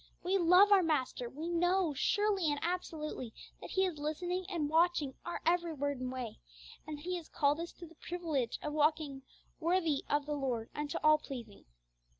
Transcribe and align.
We 0.23 0.39
love 0.39 0.71
our 0.71 0.81
Master; 0.81 1.29
we 1.29 1.47
know, 1.47 1.93
surely 1.93 2.49
and 2.49 2.57
absolutely, 2.63 3.35
that 3.61 3.69
He 3.69 3.85
is 3.85 3.99
listening 3.99 4.47
and 4.49 4.67
watching 4.67 5.13
our 5.23 5.39
every 5.45 5.73
word 5.75 5.99
and 5.99 6.11
way, 6.11 6.39
and 6.87 6.97
that 6.97 7.03
He 7.03 7.17
has 7.17 7.29
called 7.29 7.59
us 7.59 7.71
to 7.73 7.85
the 7.85 7.93
privilege 7.93 8.57
of 8.63 8.73
walking 8.73 9.21
'worthy 9.59 10.03
of 10.09 10.25
the 10.25 10.33
Lord 10.33 10.71
unto 10.73 10.97
all 11.03 11.19
pleasing.' 11.19 11.65